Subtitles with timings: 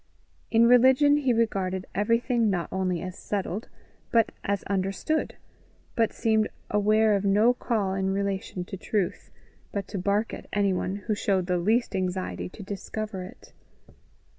[0.49, 3.69] In religion he regarded everything not only as settled
[4.11, 5.35] but as understood;
[5.95, 9.29] but seemed aware of no call in relation to truth,
[9.71, 13.53] but to bark at anyone who showed the least anxiety to discover it.